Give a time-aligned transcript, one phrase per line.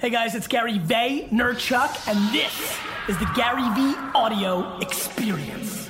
[0.00, 5.86] Hey guys, it's Gary Vaynerchuk, and this is the Gary Vee Audio Experience.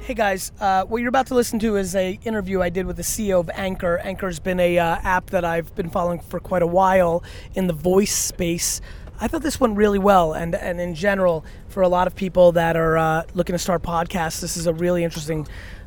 [0.00, 2.96] Hey guys, uh, what you're about to listen to is a interview I did with
[2.96, 3.98] the CEO of Anchor.
[3.98, 7.22] Anchor's been a uh, app that I've been following for quite a while
[7.54, 8.80] in the voice space.
[9.20, 12.50] I thought this went really well, and and in general, for a lot of people
[12.50, 15.46] that are uh, looking to start podcasts, this is a really interesting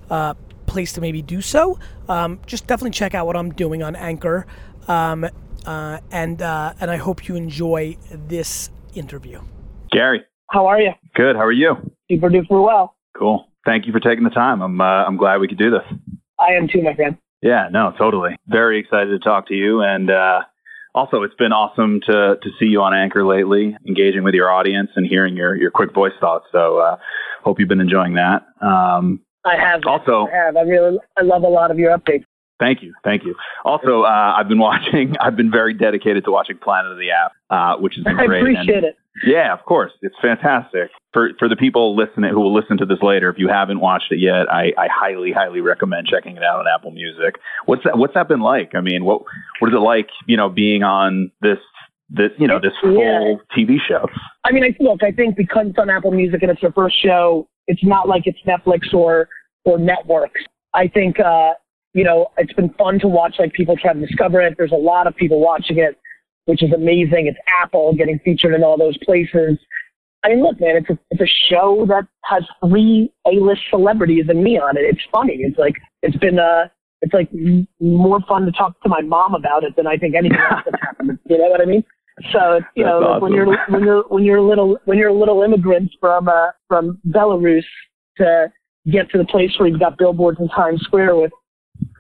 [0.10, 0.36] uh,
[0.76, 1.80] place to maybe do so.
[2.10, 4.46] Um, just definitely check out what I'm doing on Anchor,
[4.90, 5.24] um,
[5.66, 9.40] uh, and uh, and I hope you enjoy this interview.
[9.90, 10.92] Gary, How are you?
[11.16, 11.38] good.
[11.38, 11.76] How are you?
[12.12, 12.96] Super duper well.
[13.18, 13.48] Cool.
[13.66, 14.62] Thank you for taking the time.
[14.62, 15.86] I'm uh, I'm glad we could do this.
[16.38, 17.16] I am too, my friend.
[17.42, 18.36] Yeah, no, totally.
[18.48, 20.42] Very excited to talk to you, and uh,
[20.94, 24.90] also it's been awesome to to see you on Anchor lately, engaging with your audience
[24.98, 26.48] and hearing your your quick voice thoughts.
[26.52, 26.98] So uh,
[27.46, 28.42] hope you've been enjoying that.
[28.62, 29.82] Um, I have.
[29.86, 30.58] Also- I have.
[30.58, 32.26] I really, I love a lot of your updates.
[32.58, 33.36] Thank you, thank you.
[33.66, 35.16] Also, uh, I've been watching.
[35.22, 38.26] I've been very dedicated to watching Planet of the App, uh, which is been I
[38.28, 38.42] great.
[38.42, 38.98] appreciate and, it.
[39.26, 40.90] Yeah, of course, it's fantastic.
[41.12, 44.12] For for the people listening who will listen to this later, if you haven't watched
[44.12, 47.36] it yet, I, I highly, highly recommend checking it out on Apple Music.
[47.66, 47.98] What's that?
[47.98, 48.72] What's that been like?
[48.74, 49.24] I mean, what
[49.60, 50.10] what is it like?
[50.26, 51.60] You know, being on this
[52.10, 53.36] this you know this Yeah.
[53.58, 54.08] TV show.
[54.44, 56.96] I mean, I, look, I think because it's on Apple Music and it's their first
[57.02, 59.28] show, it's not like it's Netflix or
[59.66, 60.42] or networks.
[60.74, 61.54] I think, uh,
[61.94, 64.56] you know, it's been fun to watch like people try to discover it.
[64.58, 65.98] There's a lot of people watching it,
[66.46, 67.28] which is amazing.
[67.28, 69.58] It's Apple getting featured in all those places.
[70.24, 74.44] I mean, look, man, it's a it's a show that has three A-list celebrities and
[74.44, 74.82] me on it.
[74.82, 75.38] It's funny.
[75.40, 76.68] It's like it's been uh
[77.02, 77.30] it's like
[77.80, 80.82] more fun to talk to my mom about it than I think anything else that's
[80.82, 81.20] happened.
[81.30, 81.84] You know what I mean?
[82.32, 85.14] So you know, like when you're when you're when you're a little when you're a
[85.14, 87.66] little immigrant from uh from Belarus
[88.18, 88.52] to
[88.90, 91.32] get to the place where you've got billboards in Times Square with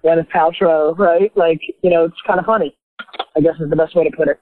[0.04, 1.36] Gwyneth Paltrow, right?
[1.36, 2.76] Like, you know, it's kind of funny.
[3.36, 4.40] I guess is the best way to put it.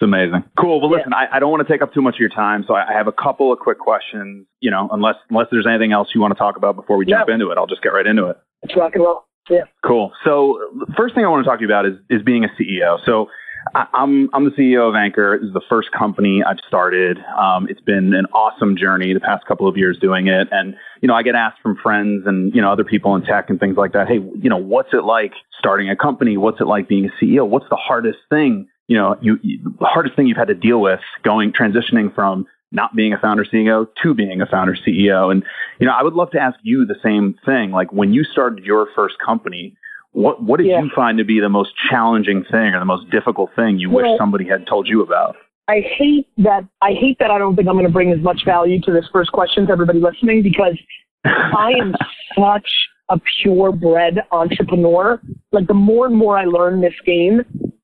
[0.00, 0.44] It's amazing.
[0.56, 0.80] Cool.
[0.80, 0.98] Well, Yeah.
[0.98, 2.90] listen, I, I don't want to take up too much of your time, so I,
[2.90, 4.46] I have a couple of quick questions.
[4.60, 7.28] You know, unless unless there's anything else you want to talk about before we jump
[7.28, 8.36] into it, I'll just get right into it.
[8.62, 9.24] It's rock and roll.
[9.50, 9.62] Yeah.
[9.84, 10.12] Cool.
[10.24, 12.48] So the first thing I want to talk to you about is is being a
[12.60, 12.98] CEO.
[13.04, 13.26] So
[13.74, 15.38] I'm I'm the CEO of Anchor.
[15.40, 17.18] This is the first company I've started.
[17.36, 21.08] Um, it's been an awesome journey the past couple of years doing it, and you
[21.08, 23.76] know I get asked from friends and you know other people in tech and things
[23.76, 24.08] like that.
[24.08, 26.36] Hey, you know what's it like starting a company?
[26.36, 27.46] What's it like being a CEO?
[27.46, 28.68] What's the hardest thing?
[28.86, 32.46] You know, you, you the hardest thing you've had to deal with going transitioning from
[32.70, 35.30] not being a founder CEO to being a founder CEO.
[35.30, 35.42] And
[35.78, 37.70] you know, I would love to ask you the same thing.
[37.70, 39.76] Like when you started your first company,
[40.12, 40.82] what what did Yeah.
[40.82, 44.06] you find to be the most challenging thing or the most difficult thing you wish
[44.18, 45.36] somebody had told you about?
[45.68, 46.64] I hate that.
[46.80, 47.30] I hate that.
[47.30, 49.72] I don't think I'm going to bring as much value to this first question to
[49.72, 50.78] everybody listening because
[51.24, 51.94] I am
[52.34, 52.68] such
[53.10, 55.20] a purebred entrepreneur.
[55.52, 57.42] Like the more and more I learn this game,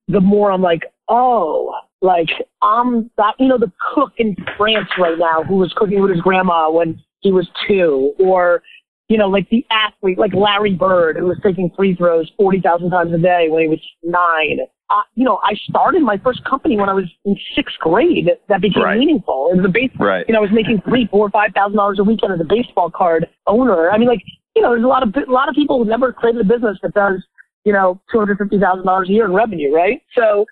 [0.08, 2.28] the more I'm like, oh, like
[2.62, 3.34] I'm that.
[3.38, 7.02] You know, the cook in France right now who was cooking with his grandma when
[7.20, 8.62] he was two, or
[9.08, 13.12] you know, like the athlete, like Larry Bird, who was taking free throws 40,000 times
[13.12, 14.60] a day when he was nine.
[14.90, 18.60] Uh, you know, I started my first company when I was in sixth grade that
[18.60, 18.98] became Right.
[18.98, 19.50] meaningful.
[19.52, 20.26] It was a base, Right.
[20.28, 22.90] you know, I was making three, four, five thousand dollars a weekend as a baseball
[22.90, 23.90] card owner.
[23.90, 24.22] I mean, like,
[24.54, 26.78] you know, there's a lot of a lot of people who never created a business
[26.82, 27.24] that does,
[27.64, 30.02] you know, two hundred fifty thousand dollars a year in revenue, right?
[30.14, 30.44] So,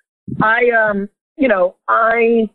[0.43, 2.49] I, um, you know, I,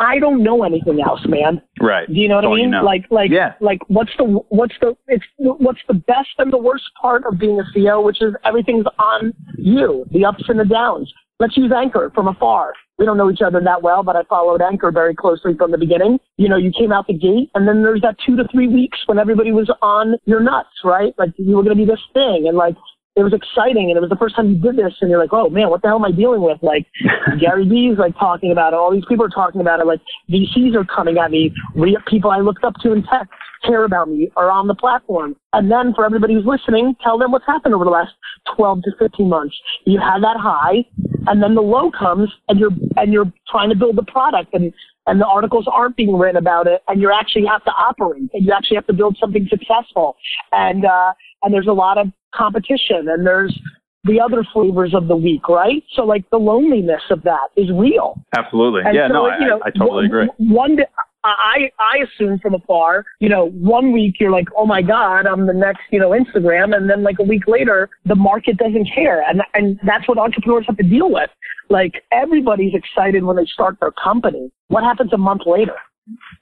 [0.00, 1.60] I don't know anything else, man.
[1.80, 2.08] Right.
[2.08, 2.70] Do you know what That's I all you mean?
[2.72, 2.82] know.
[2.84, 3.52] Like, like, Yeah.
[3.60, 7.60] like, what's the, what's the, it's, what's the best and the worst part of being
[7.60, 11.12] a CEO, which is everything's on you, the ups and the downs.
[11.38, 12.72] Let's use Anchor from afar.
[12.98, 15.78] We don't know each other that well, but I followed Anchor very closely from the
[15.78, 16.18] beginning.
[16.36, 18.98] You know, you came out the gate, and then there's that two to three weeks
[19.06, 21.14] when everybody was on your nuts, right?
[21.18, 22.74] Like you were going to be this thing, and like
[23.16, 25.32] it was exciting, and it was the first time you did this, and you're like,
[25.32, 26.58] oh man, what the hell am I dealing with?
[26.62, 26.86] Like
[27.40, 28.76] Gary Vee's like talking about it.
[28.76, 29.86] All these people are talking about it.
[29.86, 30.00] Like
[30.30, 31.52] VCs are coming at me.
[31.74, 33.28] Re- people I looked up to in tech
[33.64, 35.36] care about me are on the platform.
[35.52, 38.12] And then for everybody who's listening, tell them what's happened over the last
[38.56, 39.56] 12 to 15 months.
[39.84, 40.84] You had that high,
[41.26, 44.72] and then the low comes, and you're and you're trying to build the product, and
[45.06, 48.46] and the articles aren't being written about it, and you actually have to operate, and
[48.46, 50.16] you actually have to build something successful,
[50.52, 51.12] and uh,
[51.42, 53.58] and there's a lot of competition, and there's
[54.04, 55.82] the other flavors of the week, right?
[55.94, 58.14] So like the loneliness of that is real.
[58.36, 58.82] Absolutely.
[58.84, 60.28] And yeah, so, no, you I, know, I totally one- agree.
[60.38, 60.86] One, day-
[61.22, 65.46] I I assume from afar, you know, one week you're like, oh my god, I'm
[65.46, 69.22] the next, you know, Instagram, and then like a week later, the market doesn't care,
[69.28, 71.28] and and that's what entrepreneurs have to deal with.
[71.68, 74.50] Like everybody's excited when they start their company.
[74.68, 75.74] What happens a month later?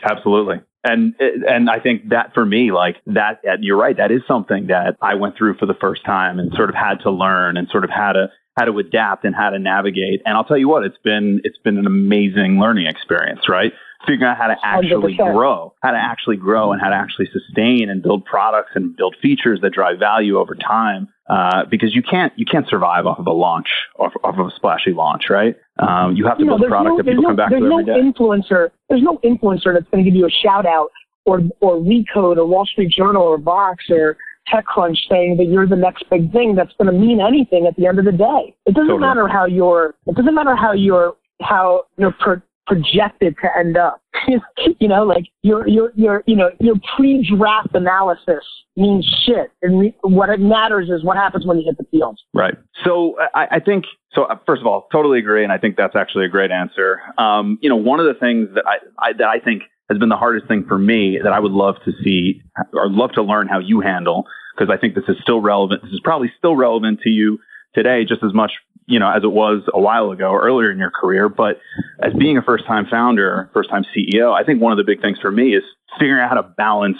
[0.09, 0.61] Absolutely.
[0.85, 3.97] And and I think that for me, like that, you're right.
[3.97, 7.01] That is something that I went through for the first time and sort of had
[7.03, 8.29] to learn and sort of had to
[8.59, 10.23] how to adapt and how to navigate.
[10.25, 13.73] And I'll tell you what, it's been it's been an amazing learning experience, right?
[14.07, 15.35] Figuring out how to actually 100%.
[15.35, 19.17] grow, how to actually grow, and how to actually sustain and build products and build
[19.21, 21.09] features that drive value over time.
[21.29, 23.69] Uh, because you can't you can't survive off of a launch
[23.99, 25.57] off, off of a splashy launch, right?
[25.79, 27.51] Um, you have to you build know, a product no, that people no, come back
[27.51, 28.01] to every no day.
[28.01, 30.89] Influencer, there's no influencer that's going to give you a shout out
[31.27, 34.17] or or Recode or Wall Street Journal or Vox or
[34.53, 37.87] TechCrunch saying that you're the next big thing that's going to mean anything at the
[37.87, 38.55] end of the day.
[38.65, 39.01] It doesn't totally.
[39.01, 39.95] matter how you're.
[40.07, 44.01] It doesn't matter how you're how you're pro- projected to end up.
[44.79, 48.45] you know, like your your your you know your pre-draft analysis
[48.77, 52.19] means shit, and what it matters is what happens when you hit the field.
[52.35, 52.55] Right.
[52.85, 54.25] So I, I think so.
[54.25, 57.01] Uh, first of all, totally agree, and I think that's actually a great answer.
[57.17, 60.11] Um, you know, one of the things that I, I that I think has been
[60.11, 62.43] the hardest thing for me that I would love to see
[62.75, 65.83] or love to learn how you handle because I think this is still relevant.
[65.83, 67.39] This is probably still relevant to you
[67.79, 68.53] today just as much,
[68.87, 71.29] you know, as it was a while ago earlier in your career.
[71.29, 71.61] But
[72.03, 75.01] as being a first time founder, first time CEO, I think one of the big
[75.01, 75.63] things for me is
[75.99, 76.99] figuring out how to balance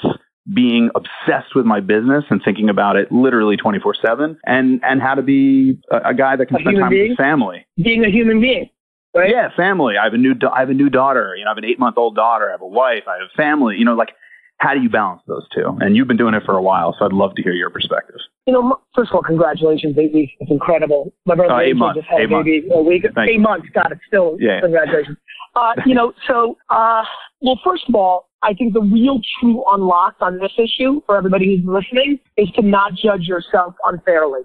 [0.55, 5.15] being obsessed with my business and thinking about it literally 24 7 and, and how
[5.15, 7.03] to be a, a guy that can a spend time being?
[7.03, 7.67] with his family.
[7.77, 8.71] Being a human being.
[9.15, 9.31] Right?
[9.31, 9.97] Yeah, family.
[10.01, 11.35] I have a new I have a new daughter.
[11.37, 12.49] You know, I have an eight month old daughter.
[12.49, 13.05] I have a wife.
[13.09, 13.77] I have family.
[13.77, 14.11] You know, like
[14.59, 15.77] how do you balance those two?
[15.81, 18.17] And you've been doing it for a while, so I'd love to hear your perspective.
[18.47, 20.35] You know, first of all, congratulations, baby.
[20.41, 21.13] It's incredible.
[21.27, 22.01] My brother uh, eight months.
[22.01, 22.75] just had eight a baby months.
[22.75, 23.03] a week.
[23.15, 23.41] Thank eight you.
[23.41, 23.69] months.
[23.73, 23.99] Got it.
[24.09, 24.61] Still, yeah.
[24.61, 25.17] congratulations.
[25.55, 27.03] Uh, you know, so uh,
[27.41, 31.57] well, first of all, I think the real true unlock on this issue for everybody
[31.57, 34.43] who's listening is to not judge yourself unfairly.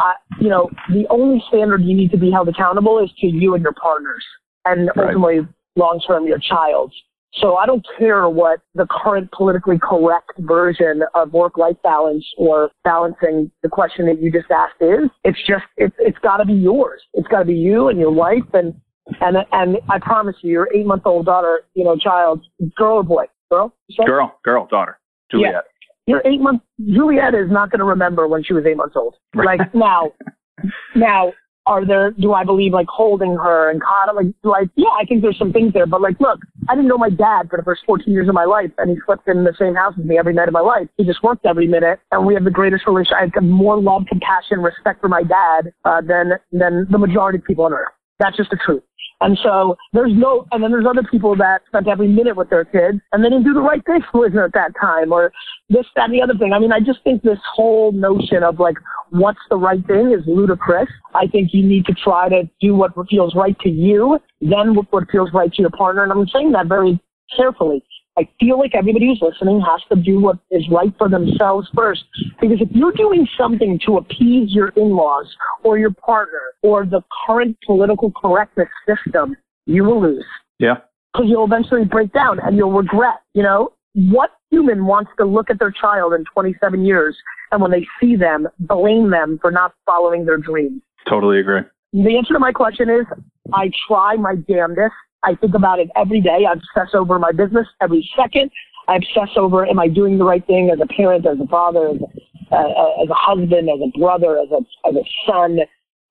[0.00, 3.54] Uh, you know, the only standard you need to be held accountable is to you
[3.54, 4.24] and your partners
[4.64, 5.48] and ultimately right.
[5.76, 6.92] long term your child.
[7.40, 13.50] So I don't care what the current politically correct version of work-life balance or balancing
[13.62, 15.10] the question that you just asked is.
[15.24, 17.02] It's just it's it's got to be yours.
[17.14, 18.74] It's got to be you and your wife and
[19.20, 22.44] and and I promise you, your eight-month-old daughter, you know, child,
[22.76, 23.74] girl or boy, girl,
[24.06, 24.98] girl, girl, daughter,
[25.30, 25.52] Juliet.
[25.54, 25.60] Yeah.
[26.06, 29.16] Your eight month Juliet is not going to remember when she was eight months old.
[29.34, 29.58] Right.
[29.58, 30.12] Like now,
[30.94, 31.32] now
[31.66, 35.04] are there do I believe like holding her and coddling like do I, yeah I
[35.04, 37.62] think there's some things there but like look I didn't know my dad for the
[37.62, 40.18] first 14 years of my life and he slept in the same house with me
[40.18, 40.88] every night of my life.
[40.96, 43.16] He just worked every minute and we have the greatest relationship.
[43.18, 47.44] I have more love compassion respect for my dad uh, than than the majority of
[47.44, 47.92] people on earth.
[48.18, 48.82] That's just the truth
[49.20, 52.64] and so there's no, and then there's other people that spent every minute with their
[52.64, 55.32] kids and they didn't do the right thing for it at that time or
[55.68, 56.52] this, that, and the other thing.
[56.52, 58.76] I mean, I just think this whole notion of like,
[59.10, 60.88] what's the right thing is ludicrous.
[61.14, 65.10] I think you need to try to do what feels right to you, then what
[65.10, 66.02] feels right to your partner.
[66.02, 67.00] And I'm saying that very
[67.36, 67.82] carefully.
[68.16, 72.04] I feel like everybody who's listening has to do what is right for themselves first.
[72.40, 75.34] Because if you're doing something to appease your in-laws
[75.64, 80.24] or your partner or the current political correctness system, you will lose.
[80.58, 80.76] Yeah.
[81.12, 83.72] Because you'll eventually break down and you'll regret, you know?
[83.94, 87.16] What human wants to look at their child in 27 years
[87.52, 90.82] and when they see them, blame them for not following their dreams?
[91.08, 91.60] Totally agree.
[91.92, 93.06] The answer to my question is
[93.52, 94.94] I try my damnedest
[95.24, 96.44] I think about it every day.
[96.48, 98.50] I obsess over my business every second.
[98.88, 101.88] I obsess over am I doing the right thing as a parent, as a father,
[101.88, 105.58] as a, uh, as a husband, as a brother, as a as a son,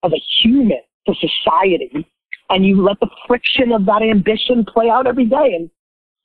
[0.02, 2.06] as a human to society.
[2.50, 5.54] And you let the friction of that ambition play out every day.
[5.56, 5.70] And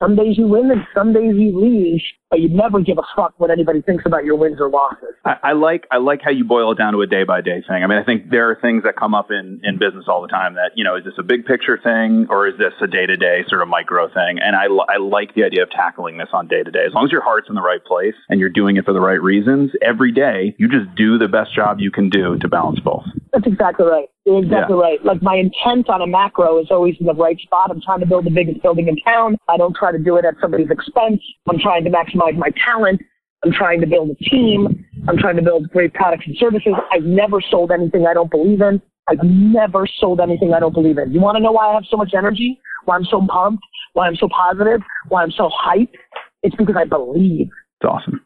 [0.02, 3.34] some days you win and some days you lose but you never give a fuck
[3.38, 5.16] what anybody thinks about your wins or losses.
[5.26, 7.64] I, I like I like how you boil it down to a day by day
[7.68, 7.84] thing.
[7.84, 10.28] I mean, I think there are things that come up in in business all the
[10.28, 13.06] time that you know is this a big picture thing or is this a day
[13.06, 14.38] to day sort of micro thing?
[14.42, 16.86] And I I like the idea of tackling this on day to day.
[16.86, 19.02] As long as your heart's in the right place and you're doing it for the
[19.02, 22.80] right reasons, every day you just do the best job you can do to balance
[22.80, 23.06] both.
[23.34, 24.10] That's exactly right.
[24.26, 24.82] You're exactly yeah.
[24.82, 25.06] right.
[25.06, 27.72] Like my intent on a macro is always in the right spot.
[27.72, 29.38] I'm trying to build the biggest building in town.
[29.48, 31.22] I don't try to do it at somebody's expense.
[31.50, 33.02] I'm trying to maximize maximize my talent.
[33.44, 34.86] I'm trying to build a team.
[35.08, 36.74] I'm trying to build great products and services.
[36.92, 38.82] I've never sold anything I don't believe in.
[39.08, 41.12] I've never sold anything I don't believe in.
[41.12, 42.60] You want to know why I have so much energy?
[42.86, 43.64] Why I'm so pumped?
[43.94, 44.82] Why I'm so positive?
[45.08, 45.96] Why I'm so hyped?
[46.44, 47.48] It's because I believe.
[47.82, 48.26] It's awesome.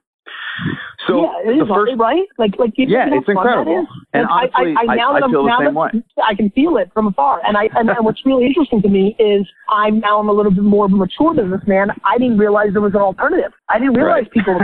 [1.07, 2.23] So yeah, it is the first, right.
[2.37, 3.85] Like, like you yeah, it's incredible.
[4.13, 5.79] And Like, I- honestly, I, I, now I, that I'm, feel the now same that
[5.79, 5.89] way.
[6.23, 7.41] I can feel it from afar.
[7.45, 10.51] And I and, and what's really interesting to me is I'm now I'm a little
[10.51, 11.89] bit more of a mature businessman.
[12.05, 13.51] I didn't realize there was an alternative.
[13.69, 14.31] I didn't realize Right.
[14.31, 14.59] people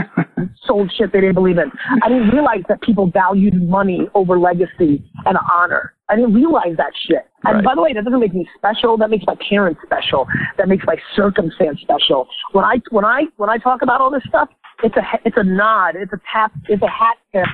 [0.66, 1.70] sold shit they didn't believe in.
[2.02, 5.94] I didn't realize that people valued money over legacy and honor.
[6.08, 7.26] I didn't realize that shit.
[7.44, 7.64] And Right.
[7.64, 8.96] by the way, that doesn't make me special.
[8.96, 10.26] That makes my parents special.
[10.58, 12.28] That makes my circumstance special.
[12.52, 14.48] When I when I when I talk about all this stuff,
[14.82, 15.96] it's a it's a nod.
[15.96, 16.52] It's a tap.
[16.68, 17.46] It's a hat tip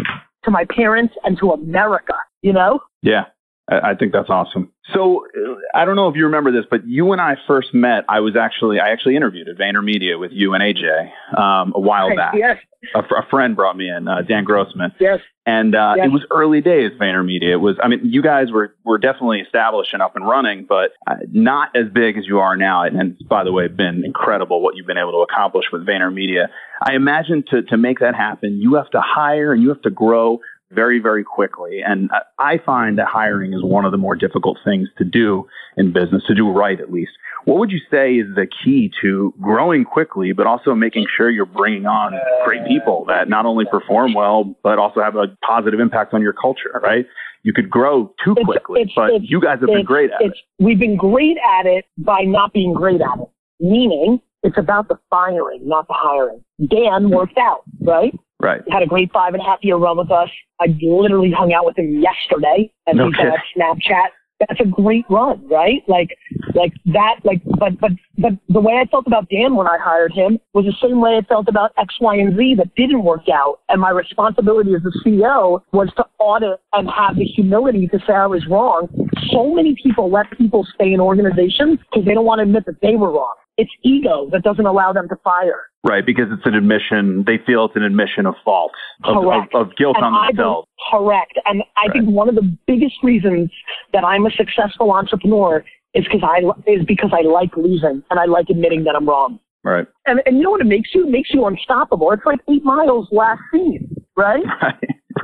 [0.45, 2.15] to my parents and to America.
[2.43, 2.81] You know.
[3.03, 3.25] Yeah,
[3.69, 4.71] I, think that's awesome.
[4.95, 8.05] So uh, I don't know if you remember this, but you and I first met.
[8.09, 12.15] I was actually I actually interviewed at VaynerMedia with you and AJ um, a while
[12.15, 12.35] back.
[12.37, 12.59] Yes.
[12.95, 15.19] A, a friend brought me in, uh, Dan Grossman, Yes.
[15.45, 16.07] and uh, Yes.
[16.07, 17.55] it was early days VaynerMedia.
[17.55, 20.93] It was, I mean, you guys were were definitely established and up and running, but
[21.05, 22.85] uh, not as big as you are now.
[22.85, 26.47] And, by the way, been incredible what you've been able to accomplish with VaynerMedia.
[26.81, 29.91] I imagine to to make that happen, you have to hire and you have to
[29.91, 30.39] grow
[30.71, 31.81] very, very quickly.
[31.87, 35.47] And I- find that hiring is one of the more difficult things to do
[35.77, 37.13] in business, to do right at least.
[37.45, 41.47] What would you say is the key to growing quickly, but also making sure you're
[41.47, 46.13] bringing on great people that not only perform well, but also have a positive impact
[46.13, 47.07] on your culture, right?
[47.43, 50.37] You could grow too quickly, it's- but it's- you guys have been great at it.
[50.59, 53.29] We've been great at it by not being great at it.
[53.61, 56.43] Meaning, it's about the firing, not the hiring.
[56.69, 58.15] Dan worked out, right?
[58.41, 58.61] Right.
[58.71, 60.29] Had a great five and a half year run with us.
[60.61, 64.09] I literally hung out with him yesterday, and No he's got Snapchat.
[64.39, 65.83] That's a great run, right?
[65.89, 66.11] Like,
[66.55, 67.21] like that.
[67.25, 70.67] Like, but but but the way I felt about Dan when I hired him was
[70.67, 73.61] the same way I felt about X, Y, and Z that didn't work out.
[73.71, 78.13] And my responsibility as the CEO was to audit and have the humility to say
[78.13, 78.89] I was wrong.
[79.31, 82.83] So many people let people stay in organizations because they don't want to admit that
[82.83, 83.35] they were wrong.
[83.59, 85.63] It's ego that doesn't allow them to fire.
[85.83, 87.25] Right, because it's an admission.
[87.27, 88.73] They feel it's an admission of fault,
[89.05, 89.55] of, of, Correct.
[89.55, 90.69] of guilt And on themselves.
[90.91, 91.39] correct.
[91.47, 93.51] And I think one of the biggest reasons
[93.93, 98.25] that I'm a successful entrepreneur is because I is because I like losing and I
[98.27, 99.39] like admitting that I'm wrong.
[99.65, 101.07] Right, And and you know what it makes you?
[101.07, 102.13] It makes you unstoppable.
[102.13, 104.45] It's like eight miles last scene, right?
[104.63, 104.75] right,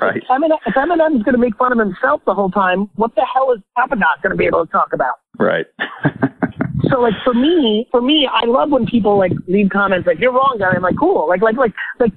[0.00, 0.16] right.
[0.16, 3.24] If Eminem, if Eminem's going to make fun of himself the whole time, what the
[3.32, 5.16] hell is Papa Doc going to be able to talk about?
[5.38, 5.66] Right.
[6.90, 10.32] So like for me, for me, I love when people like leave comments like "You're
[10.32, 11.28] wrong, guy." I'm like, cool.
[11.28, 12.12] Like like like like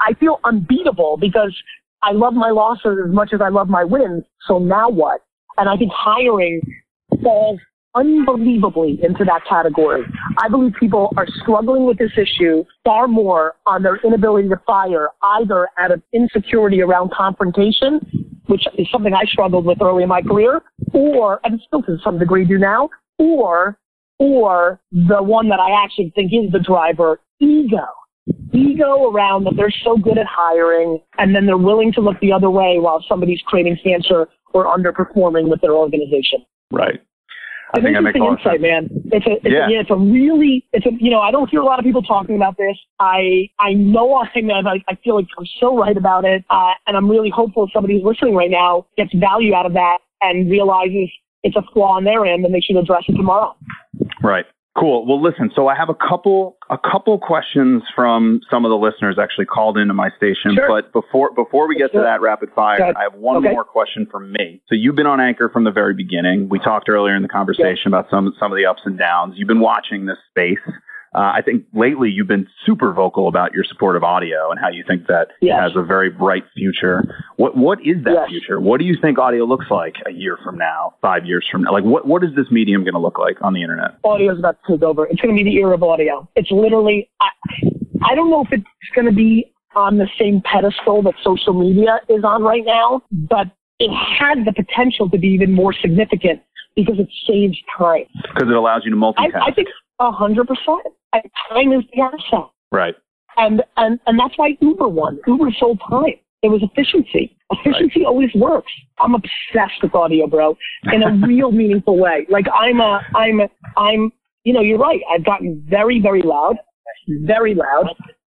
[0.00, 1.54] I feel unbeatable because
[2.02, 4.24] I love my losses as much as I love my wins.
[4.46, 5.22] So now what?
[5.56, 6.60] And I think hiring
[7.22, 7.58] falls
[7.94, 10.02] unbelievably into that category.
[10.38, 15.10] I believe people are struggling with this issue far more on their inability to fire,
[15.22, 18.00] either out of insecurity around confrontation,
[18.46, 22.18] which is something I struggled with early in my career, or and still to some
[22.18, 23.78] degree do now, or
[24.18, 27.84] or the one that I actually think is the driver, ego.
[28.52, 32.32] Ego around that they're so good at hiring and then they're willing to look the
[32.32, 36.44] other way while somebody's creating cancer or underperforming with their organization.
[36.70, 37.00] right.
[37.72, 38.88] I It's think interesting lot of insight, man.
[39.06, 39.66] It's a, it's Yeah.
[39.66, 41.84] a, yeah, it's a really, it's a, you know, I don't hear a lot of
[41.84, 42.76] people talking about this.
[43.00, 46.44] I, I know I'm, I, I feel like I'm so right about it.
[46.50, 49.98] Uh, and I'm really hopeful somebody who's listening right now gets value out of that
[50.20, 51.10] and realizes
[51.44, 53.54] it's a flaw on their end and they should address it tomorrow.
[54.22, 54.46] Right.
[54.76, 55.06] Cool.
[55.06, 55.52] Well, listen.
[55.54, 59.78] So I have a couple a couple questions from some of the listeners actually called
[59.78, 60.56] into my station.
[60.56, 60.66] Sure.
[60.66, 63.52] But before before we get to that rapid fire, I have one Okay.
[63.52, 64.60] more question for me.
[64.68, 66.48] So you've been on Anchor from the very beginning.
[66.48, 69.34] We talked earlier in the conversation about some some of the ups and downs.
[69.36, 70.58] You've been watching this space.
[71.14, 74.68] Uh, I think lately you've been super vocal about your support of audio and how
[74.68, 77.04] you think that it has a very bright future.
[77.36, 78.28] What what is that Yes.
[78.30, 78.60] future?
[78.60, 81.72] What do you think audio looks like a year from now, five years from now?
[81.72, 83.98] Like what what is this medium going to look like on the internet?
[84.02, 85.06] Audio is about to take over.
[85.06, 86.28] It's going to be the era of audio.
[86.34, 87.28] It's literally, I,
[88.04, 92.00] I don't know if it's going to be on the same pedestal that social media
[92.08, 93.46] is on right now, but
[93.78, 96.40] it has the potential to be even more significant
[96.76, 98.04] because it saves time.
[98.22, 99.30] Because it allows you to I.
[99.46, 99.68] I think
[100.00, 100.82] a hundred percent.
[101.12, 102.94] And Time is the asset, right.
[103.36, 105.20] and and and that's why Uber won.
[105.26, 106.14] Uber sold time.
[106.42, 107.36] It was efficiency.
[107.50, 108.70] Efficiency always works.
[108.98, 110.56] I'm obsessed with audio, bro,
[110.92, 112.26] in a real meaningful way.
[112.28, 113.48] Like I'm a, I'm, a,
[113.78, 114.12] I'm.
[114.42, 115.00] You know, you're right.
[115.10, 116.56] I've gotten very, very loud,
[117.22, 117.88] very loud,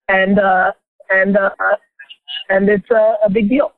[0.09, 0.73] and uh,
[1.11, 1.51] and uh,
[2.51, 3.73] and it's a, a big deal.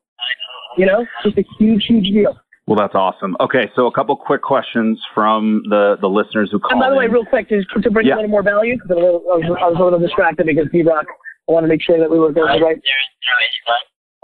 [0.77, 2.37] You know, just a huge, huge deal.
[2.67, 3.37] Well, that's awesome.
[3.41, 6.73] Okay, so a couple quick questions from the the listeners who called.
[6.73, 7.13] And by the way, in.
[7.13, 8.15] real quick, just to bring Yeah.
[8.15, 11.07] a little more value, because I was, I was a little distracted because D-Rock,
[11.49, 12.77] I want to make sure that we were going right.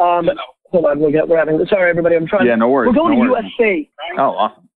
[0.01, 0.29] Um,
[0.73, 2.89] hold on, we're, we're having, sorry everybody, I'm trying yeah, no worries.
[2.89, 3.53] We're going no to worries.
[3.61, 3.89] USC.
[4.19, 4.69] Oh, awesome.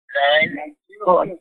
[1.06, 1.38] Hold on.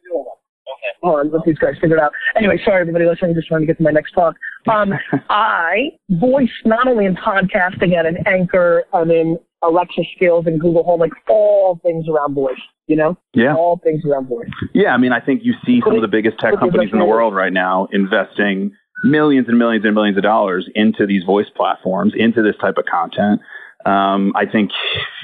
[1.03, 2.13] hold on, let these guys figure it out.
[2.37, 4.35] Anyway, sorry everybody listening, just trying to get to my next talk.
[4.73, 4.93] Um,
[5.29, 10.85] I voice not only in podcasting and in Anchor I'm in Alexa skills and Google
[10.85, 12.61] Home, like all things around voice.
[12.87, 13.55] You know, Yeah.
[13.55, 14.51] all things around voice.
[14.75, 17.05] Yeah, I mean, I think you see some of the biggest tech companies in the
[17.07, 18.73] world right now investing
[19.05, 22.85] millions and millions and millions of dollars into these voice platforms, into this type of
[22.85, 23.41] content.
[23.87, 24.71] Um, I think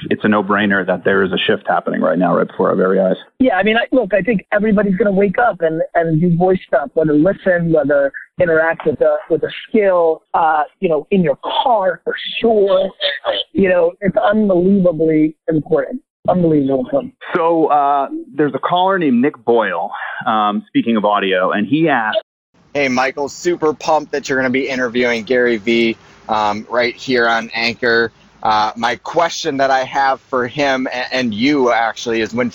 [0.09, 2.99] it's a no-brainer that there is a shift happening right now, right before our very
[2.99, 3.15] eyes.
[3.39, 6.37] Yeah, I mean, I, look, I think everybody's going to wake up and, and do
[6.37, 11.23] voice stuff, whether listen, whether interact with a with a skill, uh, you know, in
[11.23, 12.89] your car for sure.
[13.53, 16.01] You know, it's unbelievably important.
[16.27, 17.15] Unbelievable important.
[17.35, 19.91] So uh, there's a caller named Nick Boyle,
[20.25, 22.19] um, speaking of audio, and he asked,
[22.73, 25.97] Hey, Michael, super pumped that you're going to be interviewing Gary Vee
[26.29, 28.11] um, right here on Anchor.
[28.41, 32.51] Uh, my question that I have for him and, you actually is when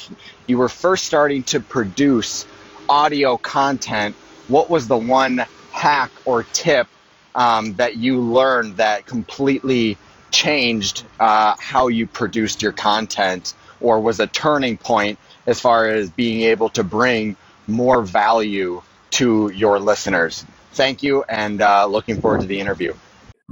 [0.46, 2.44] you were first starting to produce
[2.88, 4.16] audio content,
[4.48, 6.88] what was the one hack or tip
[7.34, 9.96] um, that you learned that completely
[10.32, 16.10] changed uh, how you produced your content or was a turning point as far as
[16.10, 17.36] being able to bring
[17.68, 20.44] more value to your listeners?
[20.72, 22.94] Thank you and uh, looking forward to the interview.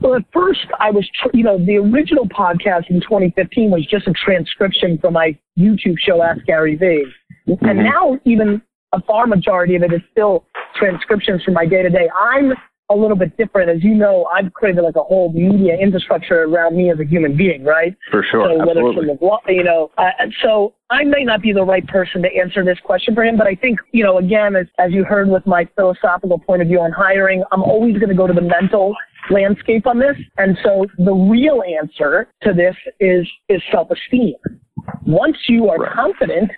[0.01, 4.09] Well, at first, I was, tr- you know, the original podcast in 2015 was just
[4.09, 7.05] a transcription from my YouTube show, Ask Gary Vee.
[7.47, 7.85] And mm-hmm.
[7.85, 8.61] now, even
[8.93, 10.47] a far majority of it is still
[10.77, 12.09] transcriptions from my day to day.
[12.19, 12.53] I'm
[12.91, 13.71] a little bit different.
[13.71, 17.37] As you know, I've created like a whole media infrastructure around me as a human
[17.37, 17.97] being, right?
[18.11, 19.13] for sure, so whether absolutely.
[19.13, 20.11] it's the you know, uh,
[20.43, 23.47] so I may not be the right person to answer this question for him, but
[23.47, 26.81] I think, you know, again, as, as you heard with my philosophical point of view
[26.81, 28.95] on hiring, I'm always going to go to the mental
[29.31, 30.17] landscape on this.
[30.37, 34.35] And so the real answer to this is, is self-esteem.
[35.07, 35.93] Once you are Right.
[35.93, 36.51] confident,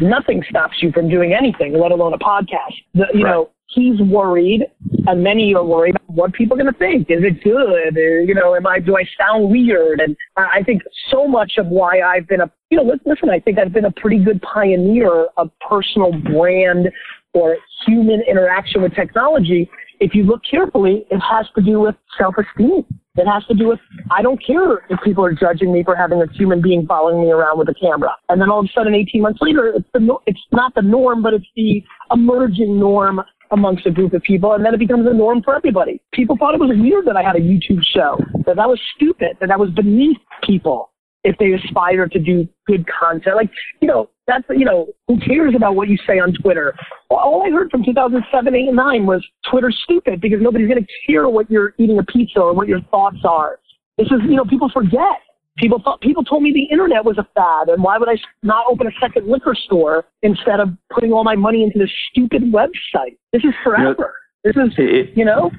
[0.00, 2.74] nothing stops you from doing anything, let alone a podcast.
[2.94, 3.30] The, you Right.
[3.32, 4.64] know, he's worried,
[5.06, 7.10] and many are worried about what people are going to think.
[7.10, 7.96] Is it good?
[7.96, 8.78] Uh, You know, am I?
[8.78, 10.00] Do I sound weird?
[10.00, 13.58] And I think so much of why I've been a, you know, listen, I think
[13.58, 16.90] I've been a pretty good pioneer of personal brand
[17.34, 17.56] or
[17.86, 19.68] human interaction with technology.
[20.00, 22.84] If you look carefully, it has to do with self-esteem.
[23.18, 23.78] It has to do with
[24.10, 27.30] I don't care if people are judging me for having a human being following me
[27.30, 28.10] around with a camera.
[28.28, 31.22] And then all of a sudden, 18 months later, it's the it's not the norm,
[31.22, 31.82] but it's the
[32.12, 36.00] emerging norm amongst a group of people, and then it becomes a norm for everybody.
[36.12, 39.36] People thought it was weird that I had a YouTube show, that that was stupid,
[39.40, 40.90] that that was beneath people
[41.24, 43.34] if they aspire to do good content.
[43.34, 43.50] Like,
[43.80, 46.74] you know, that's, you know, who cares about what you say on Twitter?
[47.10, 50.88] All I heard from 2007, 8, and 9 was Twitter's stupid because nobody's going to
[51.06, 53.58] care what you're eating a pizza or what your thoughts are.
[53.98, 55.18] This is, you know, people forget.
[55.58, 58.64] People thought people told me the internet was a fad, and why would I not
[58.68, 63.16] open a second liquor store instead of putting all my money into this stupid website?
[63.32, 64.14] This is forever.
[64.44, 65.50] this is, It- you know.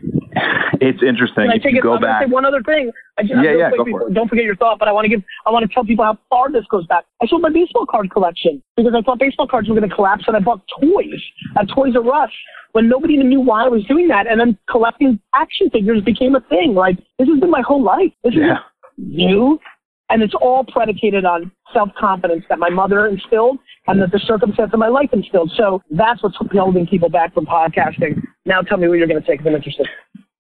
[0.80, 1.46] It's interesting.
[1.46, 1.84] Can I If take you it?
[1.84, 2.92] go I'm back, say one other thing.
[3.18, 4.14] I just, Yeah, real yeah, go for it.
[4.14, 5.24] Don't forget your thought, but I want to give.
[5.48, 7.06] I want to tell people how far this goes back.
[7.22, 10.26] I sold my baseball card collection because I thought baseball cards were going to collapse,
[10.28, 11.20] and I bought toys
[11.58, 12.30] at Toys R Us
[12.74, 14.28] when nobody even knew why I was doing that.
[14.28, 16.76] And then collecting action figures became a thing.
[16.76, 18.12] Like this has been my whole life.
[18.24, 18.60] This is yeah,
[18.98, 19.60] new,
[20.10, 24.72] and it's all predicated on self confidence that my mother instilled and that the circumstance
[24.74, 25.52] of my life instilled.
[25.56, 28.22] So that's what's holding people back from podcasting.
[28.46, 29.88] Now tell me what you're going to say 'cause I'm interested.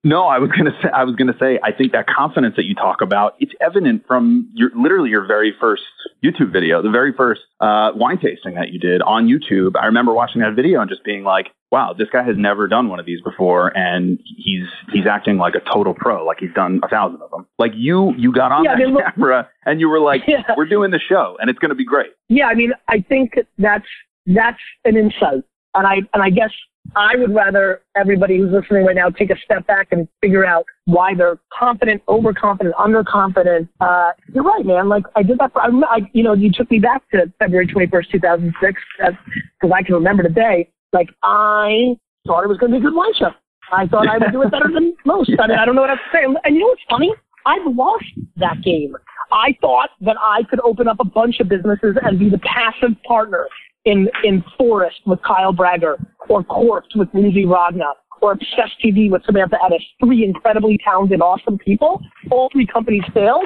[0.08, 0.88] No, I was gonna say.
[0.94, 1.60] I was gonna say.
[1.62, 5.54] I think that confidence that you talk about, it's evident from your literally your very
[5.60, 5.84] first
[6.24, 9.72] YouTube video, the very first uh, wine tasting that you did on YouTube.
[9.78, 12.88] I remember watching that video and just being like, "Wow, this guy has never done
[12.88, 16.80] one of these before, and he's he's acting like a total pro, like he's done
[16.84, 19.50] a thousand of them." Like you, you got on Yeah, I that mean, look- camera
[19.66, 20.44] and you were like, Yeah.
[20.56, 23.88] "We're doing the show, and it's gonna be great." Yeah, I mean, I think that's
[24.26, 25.44] that's an insight,
[25.76, 26.52] and I and I guess
[26.96, 30.66] I would rather everybody who's listening right now take a step back and figure out
[30.86, 33.68] why they're confident, overconfident, underconfident.
[33.80, 34.90] Uh, you're right, man.
[34.90, 35.54] Like I did that.
[35.54, 39.84] For, I, I, you know, you took me back to February 21st, 2006, because I
[39.84, 40.70] can remember the day.
[40.94, 43.32] Like I thought it was going to be a good wine show.
[43.72, 45.32] I thought I would do it better than most.
[45.40, 46.24] I mean, I don't know what else to say.
[46.24, 47.14] And you know what's funny?
[47.46, 48.06] I've lost
[48.38, 48.96] that game.
[49.32, 52.96] I thought that I could open up a bunch of businesses and be the passive
[53.04, 53.48] partner
[53.88, 55.98] in in Forrst with Kyle Bragger,
[56.30, 59.84] or Corpse with Lindsay Ragna, or Obsessed TV with Samantha Edis.
[60.04, 62.02] Three incredibly talented, awesome people.
[62.30, 63.46] All three companies failed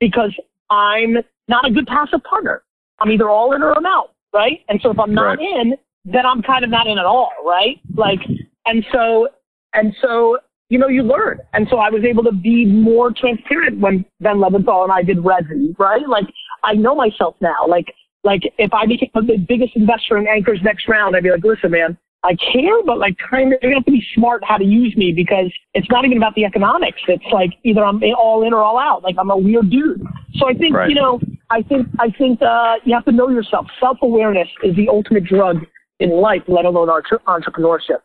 [0.00, 0.34] because
[0.70, 1.16] I'm
[1.48, 2.62] not a good passive partner.
[2.98, 4.60] I'm either all in or I'm out, right?
[4.68, 5.60] And so if I'm not Right.
[5.60, 7.78] in, then I'm kind of not in at all, right?
[7.94, 8.20] Like,
[8.66, 9.28] and so
[9.74, 11.38] and so you know, you learn.
[11.52, 15.18] And so I was able to be more transparent when Ben Leventhal and I did
[15.18, 16.08] Resy, right?
[16.08, 16.26] Like
[16.64, 17.66] I know myself now.
[17.68, 17.86] Like
[18.26, 21.70] like if I became the biggest investor in Anchor's next round, I'd be like, listen,
[21.70, 24.96] man, I care, but like kind of, you have to be smart how to use
[24.96, 27.00] me because it's not even about the economics.
[27.06, 29.04] It's like either I'm all in or all out.
[29.04, 30.04] Like I'm a weird dude.
[30.34, 30.88] So I think, Right.
[30.88, 33.66] you know, I think, I think, uh, you have to know yourself.
[33.78, 35.64] Self-awareness is the ultimate drug
[35.98, 38.00] in life, let alone entre- entrepreneurship.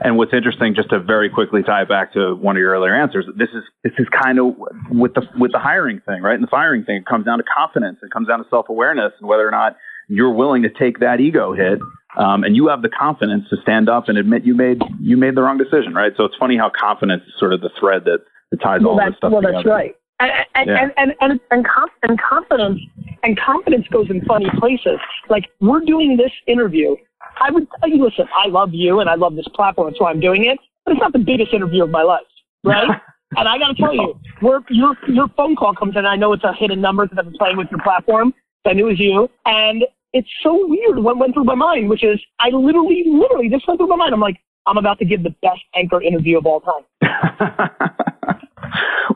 [0.00, 2.94] And what's interesting, just to very quickly tie it back to one of your earlier
[2.94, 4.54] answers, this is this is kind of
[4.90, 6.34] with the with the hiring thing, right?
[6.34, 7.98] And the firing thing, it comes down to confidence.
[8.02, 9.76] It comes down to self awareness and whether or not
[10.08, 11.78] you're willing to take that ego hit,
[12.16, 15.34] um, and you have the confidence to stand up and admit you made you made
[15.34, 16.12] the wrong decision, right?
[16.16, 19.04] So it's funny how confidence is sort of the thread that, that ties all well,
[19.04, 19.58] this that's, stuff well, together.
[19.58, 19.94] that's right.
[20.20, 20.82] And and, Yeah.
[20.82, 22.80] and and and and, and confidence
[23.22, 24.98] and confidence goes in funny places.
[25.28, 26.96] Like we're doing this interview.
[27.40, 29.90] I would tell you, listen, I love you and I love this platform.
[29.90, 30.58] That's why I'm doing it.
[30.84, 32.22] But it's not the biggest interview of my life,
[32.62, 32.88] right?
[33.36, 36.04] and I got to tell you, we're, your your phone call comes in.
[36.04, 38.34] I know it's a hidden number because I've been playing with your platform.
[38.64, 41.90] So I knew it was you, and it's so weird what went through my mind,
[41.90, 44.14] which is I literally, literally just went through my mind.
[44.14, 46.84] I'm like, I'm about to give the best anchor interview of all time.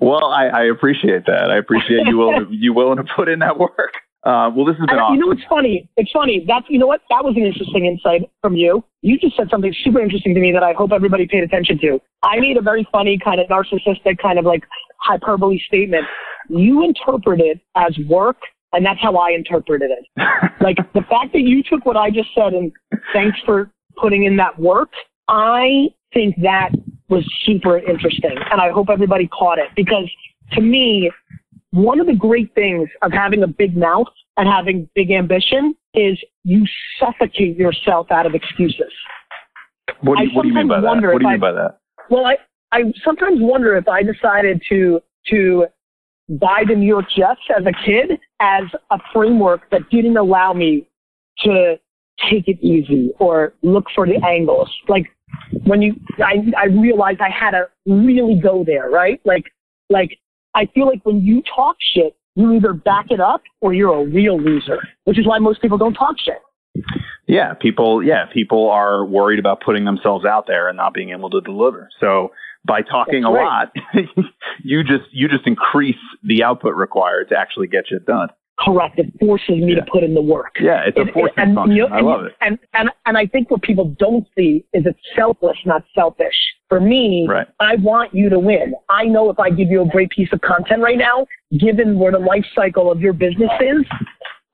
[0.01, 1.51] well, I, I appreciate that.
[1.51, 3.95] I appreciate you willing you willing to put in that work.
[4.25, 5.15] Uh, well, this has been And, awesome.
[5.15, 5.89] You know it's funny?
[5.97, 6.45] It's funny.
[6.47, 7.03] That's you know what?
[7.09, 8.85] That was an interesting insight from you.
[9.03, 12.01] You just said something super interesting to me that I hope everybody paid attention to.
[12.23, 14.65] I made a very funny kind of narcissistic kind of like
[14.99, 16.05] hyperbole statement.
[16.49, 18.39] You interpret it as work,
[18.73, 20.07] and that's how I interpreted it.
[20.61, 22.73] like the fact that you took what I just said and
[23.13, 24.91] thanks for putting in that work.
[25.29, 26.71] I think that
[27.09, 30.11] was super interesting, and I hope everybody caught it because
[30.53, 31.11] to me,
[31.71, 36.19] one of the great things of having a big mouth and having big ambition is
[36.45, 36.65] you
[36.99, 38.93] suffocate yourself out of excuses.
[40.01, 40.87] what do you, what do you mean by that?
[40.87, 41.79] What do you mean by that?
[42.11, 42.37] Well, I,
[42.73, 45.67] I sometimes wonder if I decided to to
[46.29, 50.89] buy the New York Jets as a kid as a framework that didn't allow me
[51.41, 51.77] to
[52.31, 54.71] take it easy or look for the angles.
[54.89, 55.07] Like
[55.65, 59.21] when you, I, I realized I had to really go there, right?
[59.25, 59.45] Like,
[59.89, 60.19] like
[60.59, 64.05] I feel like when you talk shit, you either back it up or you're a
[64.05, 66.43] real loser, which is why most people don't talk shit.
[67.29, 68.03] Yeah, people.
[68.03, 71.89] Yeah, people are worried about putting themselves out there and not being able to deliver.
[72.01, 72.33] So
[72.67, 73.45] by talking That's a right.
[73.45, 73.73] lot,
[74.65, 78.29] you just you just increase the output required to actually get shit done.
[78.59, 78.99] Correct.
[78.99, 79.85] It forces me Yeah.
[79.85, 80.57] to put in the work.
[80.61, 81.77] Yeah, it's a It- it- forcing and, function.
[81.77, 82.35] you know, I love it.
[82.41, 86.35] And, and and I think what people don't see is it's selfless, not selfish.
[86.69, 87.47] For me, Right.
[87.61, 88.75] I want you to win.
[88.91, 91.27] I know if I give you a great piece of content right now,
[91.59, 93.85] given where the life cycle of your business is,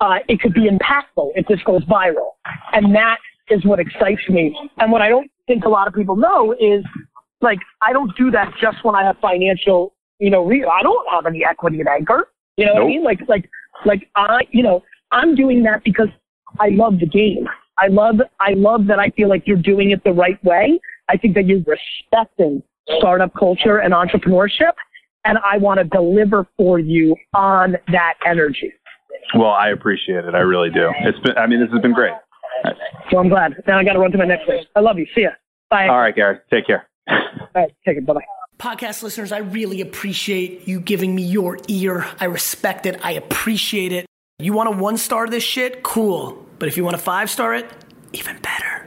[0.00, 2.32] uh, it could be impactful if this goes viral.
[2.72, 4.54] And that is what excites me.
[4.78, 6.84] And what I don't think a lot of people know is,
[7.40, 11.06] like, I don't do that just when I have financial, you know, re- I don't
[11.10, 12.28] have any equity in Anchor.
[12.56, 13.02] You know what I mean?
[13.02, 13.50] Like, like,
[13.84, 16.08] like I, you know, I'm doing that because
[16.60, 17.48] I love the game.
[17.78, 20.78] I love, I love that I feel like you're doing it the right way.
[21.08, 22.62] I think that you're respecting
[22.98, 24.72] startup culture and entrepreneurship,
[25.24, 28.72] and I want to deliver for you on that energy.
[29.34, 30.34] Well, I appreciate it.
[30.34, 30.90] I really do.
[31.00, 31.36] It's been.
[31.36, 32.12] I mean, this has been great.
[33.10, 33.54] So I'm glad.
[33.66, 34.64] Now I got to run to my next place.
[34.76, 35.06] I love you.
[35.14, 35.30] See ya.
[35.70, 35.88] Bye.
[35.88, 36.38] All right, Gary.
[36.50, 36.86] Take care.
[37.08, 37.18] All
[37.54, 37.72] right.
[37.84, 38.06] Take it.
[38.06, 38.43] Bye bye.
[38.58, 42.06] Podcast listeners, I really appreciate you giving me your ear.
[42.20, 43.00] I respect it.
[43.04, 44.06] I appreciate it.
[44.38, 45.82] You want to one star this shit?
[45.82, 46.46] Cool.
[46.58, 47.70] But if you want to five star it,
[48.12, 48.83] even better.